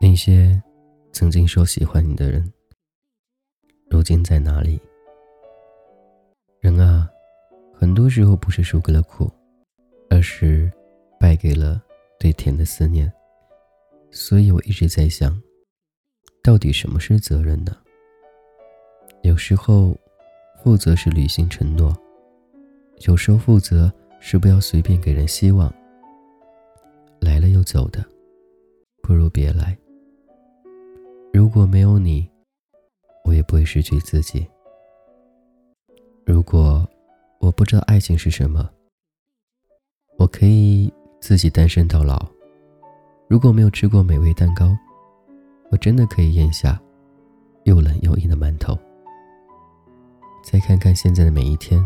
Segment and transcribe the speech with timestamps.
[0.00, 0.60] 那些
[1.12, 2.52] 曾经说喜欢你的人，
[3.88, 4.80] 如今在哪里？
[6.60, 7.08] 人啊，
[7.72, 9.30] 很多时候不是输给了苦，
[10.10, 10.70] 而是
[11.18, 11.82] 败给了
[12.18, 13.10] 对甜的思念。
[14.10, 15.40] 所以我一直在想，
[16.42, 17.74] 到底什么是责任呢？
[19.22, 19.96] 有时候，
[20.62, 21.92] 负责是履行承诺；
[23.06, 25.72] 有时候，负责是不要随便给人希望。
[27.20, 28.04] 来了又走的，
[29.02, 29.76] 不如别来。
[31.32, 32.30] 如果没有你，
[33.24, 34.46] 我也不会失去自己。
[36.24, 36.88] 如果
[37.40, 38.70] 我不知道爱情是什么，
[40.16, 42.24] 我可以自己单身到老。
[43.28, 44.76] 如果没有吃过美味蛋糕，
[45.70, 46.80] 我真的可以咽下
[47.64, 48.78] 又冷又硬的馒头。
[50.42, 51.82] 再看看现在的每一天，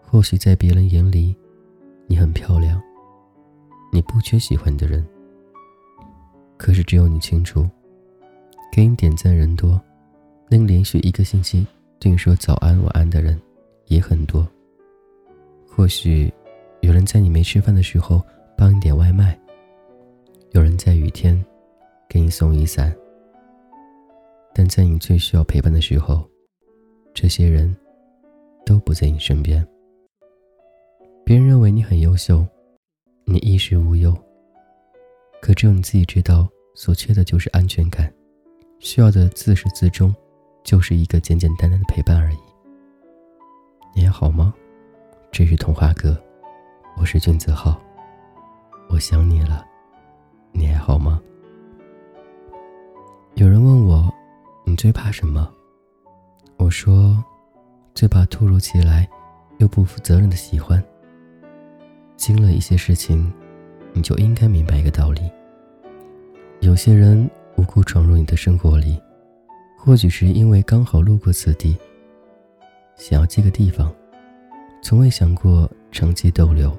[0.00, 1.34] 或许在别人眼里，
[2.06, 2.80] 你很漂亮，
[3.92, 5.04] 你不缺喜欢的人。
[6.56, 7.68] 可是只有你清楚。
[8.72, 9.80] 给你点赞人多，
[10.48, 11.66] 能连续一个星期
[11.98, 13.36] 对你说早安晚安的人
[13.86, 14.48] 也很多。
[15.68, 16.32] 或许
[16.80, 18.22] 有人在你没吃饭的时候
[18.56, 19.36] 帮你点外卖，
[20.52, 21.44] 有人在雨天
[22.08, 22.94] 给你送雨伞，
[24.54, 26.24] 但在你最需要陪伴的时候，
[27.20, 27.76] 这些人
[28.64, 29.62] 都不在你身边。
[31.22, 32.46] 别人认为你很优秀，
[33.26, 34.16] 你衣食无忧，
[35.42, 38.10] 可只有你自己知道，所缺的就是安全感。
[38.78, 40.14] 需要的自始至终，
[40.64, 42.38] 就是一个简简单单的陪伴而已。
[43.94, 44.54] 你还好吗？
[45.30, 46.18] 这是童话哥，
[46.96, 47.78] 我是君子浩。
[48.88, 49.62] 我想你了，
[50.52, 51.20] 你还好吗？
[53.34, 54.10] 有人问我，
[54.64, 55.52] 你最怕什么？
[56.70, 57.22] 说，
[57.94, 59.08] 最怕突如其来
[59.58, 60.82] 又不负责任的喜欢。
[62.16, 63.32] 经了一些事情，
[63.92, 65.30] 你就应该明白一个道理：
[66.60, 67.28] 有些人。
[67.56, 68.98] 无故闯入你的生活里，
[69.76, 71.76] 或许是因为刚好路过此地，
[72.96, 73.92] 想要借个地方，
[74.82, 76.74] 从未想过长期逗留。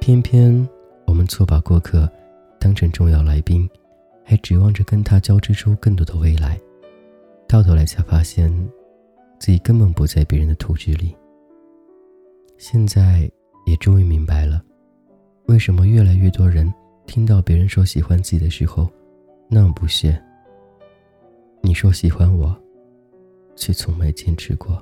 [0.00, 0.66] 偏偏
[1.06, 2.10] 我们错把过客
[2.58, 3.68] 当成重要来宾，
[4.24, 6.58] 还指望着跟他交织出更多的未来，
[7.46, 8.50] 到头来才发现
[9.42, 11.12] 自己根本不在别人的图纸里。
[12.58, 13.28] 现在
[13.66, 14.62] 也终于明白了，
[15.46, 16.72] 为什么越来越多人
[17.06, 18.88] 听到别人说喜欢自己的时候。
[19.48, 20.16] 那么不屑。
[21.60, 22.56] 你说喜欢我，
[23.56, 24.80] 却从没坚持过。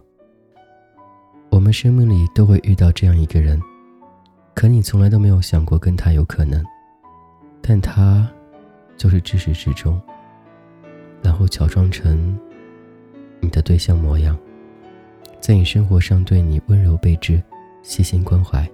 [1.51, 3.59] 我们生命里都会遇到这样一个人，
[4.55, 6.63] 可你从来都没有想过跟他有可能，
[7.63, 8.31] 但他
[8.99, 9.99] 就是至始至终，
[11.23, 12.39] 然后乔装成
[13.41, 14.39] 你的对象模样，
[15.41, 17.43] 在你生活上对你温柔备至、
[17.83, 18.69] 细心关怀。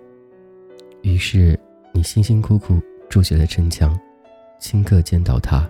[1.03, 1.59] 于是
[1.93, 3.99] 你辛辛苦苦筑起了城墙，
[4.60, 5.69] 顷刻见到他。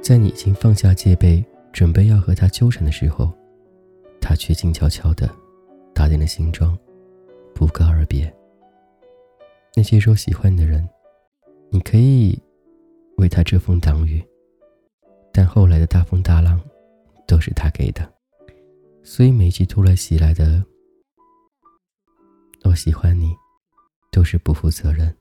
[0.00, 3.32] 在你已经放下戒备，准备要和他纠缠的时候，
[4.20, 5.28] 他却静悄悄地
[5.92, 6.78] 打点了行装，
[7.52, 8.32] 不告而别。
[9.74, 10.88] 那些说喜欢你的人，
[11.68, 12.40] 你可以
[13.16, 14.24] 为他遮风挡雨，
[15.32, 16.60] 但后来的大风大浪
[17.26, 18.08] 都是他给的。
[19.08, 20.64] 所以每一句突然袭来的
[22.64, 23.32] “我喜欢你”，
[24.10, 25.16] 都是不负责任。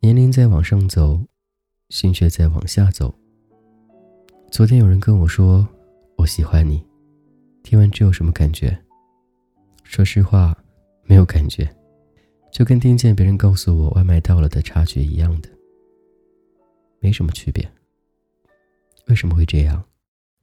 [0.00, 1.18] 年龄在往上走，
[1.88, 3.14] 心却在往下走。
[4.50, 5.66] 昨天有人跟我说
[6.18, 6.84] 我喜欢你，
[7.62, 8.78] 听完之后什么感觉？
[9.82, 10.54] 说实话，
[11.04, 11.74] 没有感觉，
[12.52, 15.48] 就跟听见别人告诉我外卖到了的差距一样的，
[17.00, 17.66] 没什么区别。
[19.06, 19.82] 为什么会这样？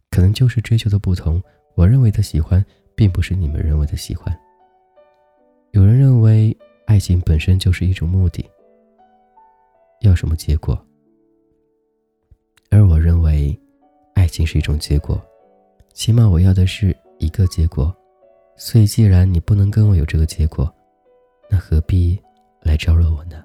[0.09, 1.39] 可能就是追求的不同。
[1.75, 2.63] 我认为的喜欢，
[2.95, 4.33] 并不是你们认为的喜欢。
[5.71, 8.47] 有人认为爱情本身就是一种目的，
[10.01, 10.77] 要什么结果？
[12.69, 13.57] 而我认为。
[14.15, 15.21] 爱情是一种结果，
[15.91, 17.93] 起码我要的是一个结果，
[18.55, 20.71] 所以既然你不能跟我有这个结果，
[21.49, 22.17] 那何必
[22.61, 23.43] 来招惹我呢？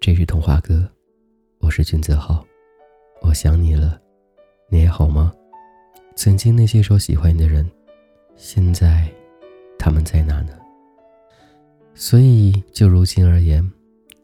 [0.00, 0.88] 这是童话哥，
[1.60, 2.46] 我是君子浩，
[3.22, 3.98] 我想你了，
[4.68, 5.34] 你还好吗？
[6.16, 7.70] 曾经那些说喜欢你的人，
[8.36, 9.06] 现在
[9.78, 10.52] 他们在哪呢？
[11.94, 13.62] 所以就如今而言，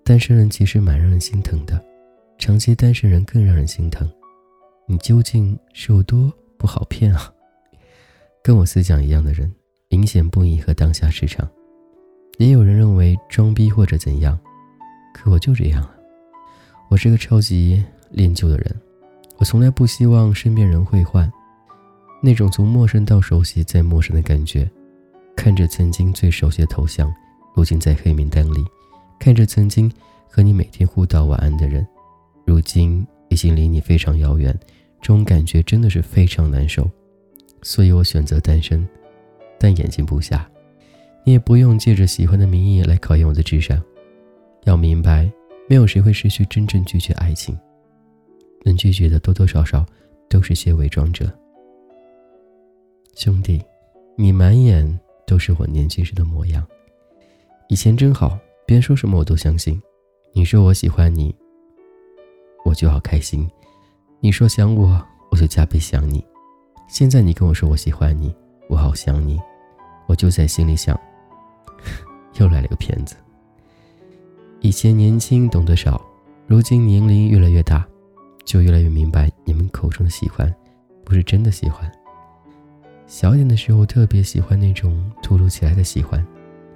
[0.03, 1.85] 单身人其实蛮让人心疼的，
[2.39, 4.11] 长期单身人更让人心疼。
[4.87, 7.31] 你究竟是有多不好骗啊？
[8.43, 9.53] 跟我思想一样的人，
[9.91, 11.47] 明显不迎合当下市场。
[12.39, 14.39] 也有人认为装逼或者怎样，
[15.13, 15.95] 可我就这样啊。
[16.89, 18.75] 我是个超级恋旧的人，
[19.37, 21.31] 我从来不希望身边人会换。
[22.25, 24.71] 那种从陌生到熟悉再陌生的感觉，
[25.35, 27.13] 看着曾经最熟悉的头像，
[27.53, 28.63] 如今在黑名单里；
[29.19, 29.91] 看着曾经
[30.31, 31.85] 和你每天互道晚安的人，
[32.47, 34.57] 如今已经离你非常遥远。
[35.01, 36.89] 这种感觉真的是非常难受，
[37.63, 38.89] 所以我选择单身，
[39.59, 40.49] 但眼睛不瞎。
[41.25, 43.83] 你也不用借着喜欢的名义来考验我的智商。
[44.63, 45.29] 要明白，
[45.69, 47.59] 没有谁会失去真正拒绝爱情，
[48.65, 49.85] 能拒绝的多多少少
[50.29, 51.29] 都是些伪装者。
[53.15, 53.63] 兄弟，
[54.17, 56.67] 你满眼都是我年轻时的模样，
[57.69, 59.81] 以前真好，别人说什么我都相信。
[60.33, 61.35] 你说我喜欢你，
[62.65, 63.49] 我就好开心。
[64.21, 65.01] 你说想我，
[65.31, 66.25] 我就加倍想你。
[66.89, 68.35] 现在你跟我说我喜欢你，
[68.67, 69.39] 我好想你，
[70.07, 70.99] 我就在心里想，
[72.41, 73.15] 又来了个骗子。
[74.61, 76.01] 以前年轻懂得少，
[76.47, 77.87] 如今年龄越来越大，
[78.43, 80.53] 就越来越明白你们口中的喜欢，
[81.05, 81.93] 不是真的喜欢。
[83.07, 86.27] 小点的时候特别喜欢那种突如其来的喜欢，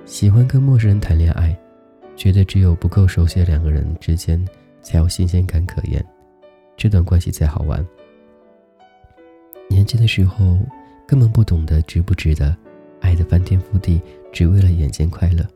[0.05, 1.57] 喜欢跟陌生人谈恋爱，
[2.15, 4.45] 觉得只有不够熟悉的两个人之间
[4.83, 6.05] 才有新鲜感可言。
[6.77, 7.85] 这段关系才好玩，
[9.71, 10.59] 年轻的时候
[11.09, 12.55] 根本不懂得值不值得，
[13.01, 14.01] 爱的翻天覆地，
[14.31, 15.47] 只为了眼前快乐。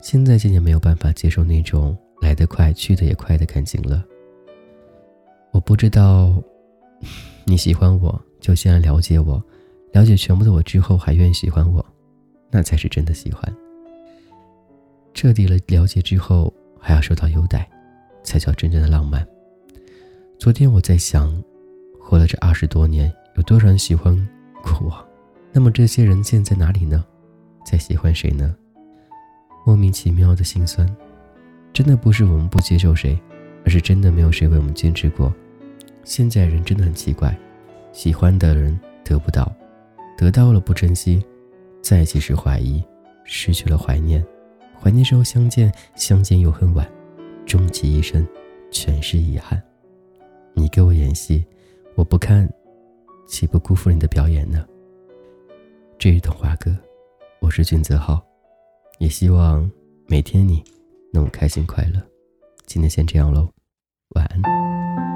[0.00, 4.04] 现在渐渐没有办法接受那种来得快去得也快的感情了。
[5.50, 6.40] 我不知道
[7.44, 9.42] 你喜欢我，就先来了解我，
[9.94, 11.84] 了解全部的我之后还愿意喜欢我，
[12.50, 13.40] 那才是真的喜欢。
[15.14, 17.70] 彻底了了解之后还要受到优待，
[18.24, 19.24] 才叫真正的浪漫。
[20.36, 21.32] 昨天我在想，
[22.00, 24.12] 活了这二十多年，有多少人喜欢
[24.64, 25.08] 过我？
[25.52, 27.04] 那么这些人现在哪里呢？
[27.64, 28.52] 在喜欢谁呢？
[29.64, 30.84] 莫名其妙的心酸，
[31.72, 33.16] 真的不是我们不接受谁，
[33.64, 35.32] 而是真的没有谁为我们坚持过。
[36.02, 37.38] 现在人真的很奇怪，
[37.92, 39.50] 喜欢的人得不到，
[40.16, 41.24] 得到了不珍惜，
[41.82, 42.82] 在一起时怀疑，
[43.24, 44.24] 失去了怀念，
[44.78, 46.88] 怀念时候相见，相见又很晚，
[47.44, 48.26] 终其一生，
[48.70, 49.62] 全是遗憾。
[50.54, 51.44] 你给我演戏，
[51.94, 52.48] 我不看，
[53.26, 54.64] 岂不辜负你的表演呢？
[55.98, 56.76] 这一段话歌，
[57.40, 58.24] 我是君泽浩，
[58.98, 59.68] 也希望
[60.06, 60.62] 每天你
[61.12, 62.00] 能开心快乐。
[62.66, 63.48] 今天先这样喽，
[64.10, 65.13] 晚安。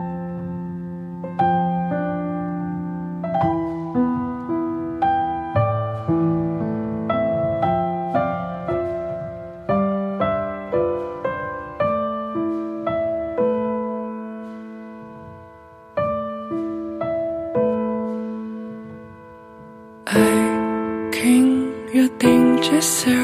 [22.81, 23.19] So.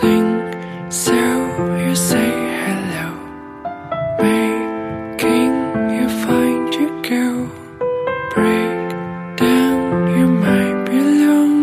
[0.00, 1.14] Think so
[1.82, 2.30] you say
[2.64, 3.08] hello.
[4.22, 5.54] Making
[5.96, 7.24] you find you go
[8.34, 8.80] break
[9.36, 9.80] down
[10.16, 11.56] you might be alone.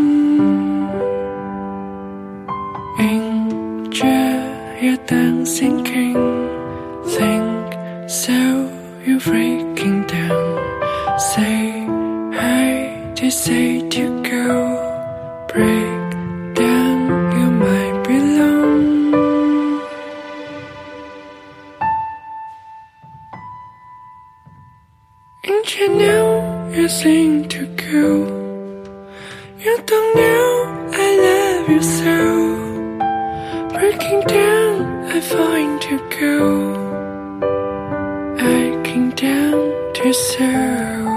[4.81, 6.19] Your dancing king.
[7.17, 7.73] Think
[8.09, 8.37] so
[9.05, 11.19] you breaking down.
[11.19, 11.85] Say
[12.39, 14.84] hi to say to go
[15.55, 15.99] break
[16.61, 16.97] down,
[17.37, 18.73] you might be alone.
[25.49, 26.27] And you know
[26.75, 28.07] you seem to go.
[29.65, 30.49] You don't know
[31.03, 32.17] I love you so.
[33.73, 34.75] Breaking down,
[35.15, 36.85] I find you go.
[38.37, 38.65] I
[40.05, 41.14] to serve.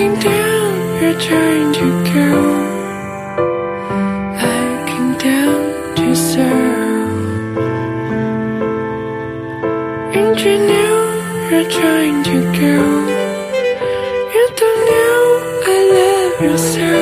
[0.00, 2.30] Breaking down, you're trying to go.
[10.16, 10.56] And you
[11.50, 12.76] you're trying to go.
[14.34, 15.20] You don't know
[15.68, 16.92] I love you so.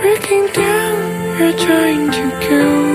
[0.00, 0.98] Breaking down,
[1.40, 2.89] you're trying to go.